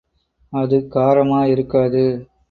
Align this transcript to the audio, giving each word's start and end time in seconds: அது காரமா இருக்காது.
அது 0.53 0.77
காரமா 0.95 1.43
இருக்காது. 1.45 2.03